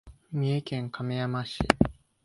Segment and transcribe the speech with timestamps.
[0.31, 1.59] 三重県亀山市